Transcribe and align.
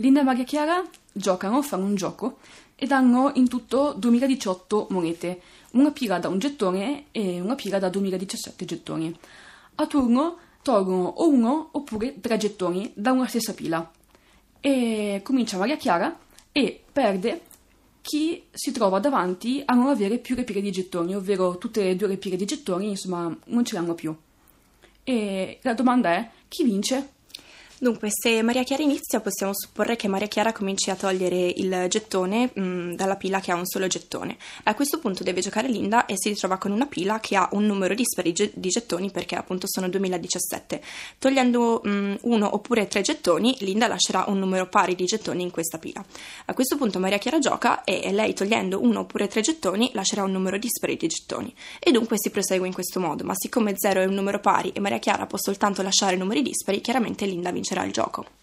Linda 0.00 0.20
e 0.20 0.22
Maria 0.22 0.44
Chiara 0.44 0.84
giocano, 1.10 1.60
fanno 1.60 1.84
un 1.84 1.96
gioco 1.96 2.38
ed 2.76 2.92
hanno 2.92 3.32
in 3.34 3.48
tutto 3.48 3.94
2018 3.98 4.86
monete, 4.90 5.40
una 5.72 5.90
pila 5.90 6.20
da 6.20 6.28
un 6.28 6.38
gettone 6.38 7.06
e 7.10 7.40
una 7.40 7.56
pila 7.56 7.80
da 7.80 7.88
2017 7.88 8.64
gettoni. 8.64 9.18
A 9.74 9.86
turno 9.88 10.38
tolgono 10.62 11.02
o 11.08 11.28
uno 11.28 11.70
oppure 11.72 12.20
tre 12.20 12.36
gettoni 12.36 12.92
da 12.94 13.10
una 13.10 13.26
stessa 13.26 13.54
pila. 13.54 13.90
E 14.60 15.20
comincia 15.24 15.58
Maria 15.58 15.76
Chiara 15.76 16.16
e 16.52 16.80
perde 16.92 17.40
chi 18.00 18.44
si 18.52 18.70
trova 18.70 19.00
davanti 19.00 19.60
a 19.64 19.74
non 19.74 19.88
avere 19.88 20.18
più 20.18 20.36
repire 20.36 20.60
di 20.60 20.70
gettoni, 20.70 21.16
ovvero 21.16 21.58
tutte 21.58 21.90
e 21.90 21.96
due 21.96 22.06
repire 22.06 22.36
di 22.36 22.44
gettoni, 22.44 22.90
insomma, 22.90 23.36
non 23.46 23.64
ce 23.64 23.74
l'hanno 23.74 23.94
più. 23.94 24.14
E 25.02 25.58
la 25.62 25.74
domanda 25.74 26.10
è: 26.10 26.30
chi 26.46 26.62
vince? 26.62 27.16
Dunque, 27.80 28.08
se 28.10 28.42
Maria 28.42 28.64
Chiara 28.64 28.82
inizia, 28.82 29.20
possiamo 29.20 29.52
supporre 29.54 29.94
che 29.94 30.08
Maria 30.08 30.26
Chiara 30.26 30.50
cominci 30.50 30.90
a 30.90 30.96
togliere 30.96 31.52
il 31.54 31.86
gettone 31.88 32.50
mh, 32.52 32.60
mm, 32.60 32.92
dalla 32.94 33.14
pila 33.14 33.38
che 33.38 33.52
ha 33.52 33.54
un 33.54 33.66
solo 33.66 33.86
gettone. 33.86 34.36
A 34.64 34.74
questo 34.74 34.98
punto 34.98 35.22
deve 35.22 35.40
giocare 35.40 35.68
Linda 35.68 36.04
e 36.06 36.14
si 36.16 36.30
ritrova 36.30 36.58
con 36.58 36.72
una 36.72 36.86
pila 36.86 37.20
che 37.20 37.36
ha 37.36 37.48
un 37.52 37.66
numero 37.66 37.94
dispari 37.94 38.32
di 38.32 38.68
gettoni 38.68 39.12
perché 39.12 39.36
appunto 39.36 39.68
sono 39.68 39.88
2017. 39.88 40.82
Togliendo 41.20 41.80
mh, 41.84 41.90
mm, 41.90 42.14
uno 42.22 42.52
oppure 42.52 42.88
tre 42.88 43.02
gettoni, 43.02 43.56
Linda 43.60 43.86
lascerà 43.86 44.24
un 44.26 44.40
numero 44.40 44.66
pari 44.66 44.96
di 44.96 45.04
gettoni 45.04 45.44
in 45.44 45.52
questa 45.52 45.78
pila. 45.78 46.04
A 46.46 46.54
questo 46.54 46.76
punto 46.76 46.98
Maria 46.98 47.18
Chiara 47.18 47.38
gioca 47.38 47.84
e 47.84 48.10
lei 48.10 48.34
togliendo 48.34 48.82
uno 48.82 49.00
oppure 49.00 49.28
tre 49.28 49.40
gettoni 49.40 49.90
lascerà 49.94 50.24
un 50.24 50.32
numero 50.32 50.58
dispari 50.58 50.96
di 50.96 51.06
gettoni. 51.06 51.54
E 51.78 51.92
dunque 51.92 52.16
si 52.18 52.30
prosegue 52.30 52.66
in 52.66 52.74
questo 52.74 52.98
modo, 52.98 53.22
ma 53.22 53.34
siccome 53.36 53.74
0 53.76 54.00
è 54.00 54.04
un 54.04 54.14
numero 54.14 54.40
pari 54.40 54.72
e 54.72 54.80
Maria 54.80 54.98
Chiara 54.98 55.26
può 55.26 55.38
soltanto 55.38 55.80
lasciare 55.82 56.16
numeri 56.16 56.42
dispari, 56.42 56.80
chiaramente 56.80 57.24
Linda 57.24 57.52
vince 57.52 57.66
vincerà 57.68 57.84
il 57.84 57.92
gioco. 57.92 58.36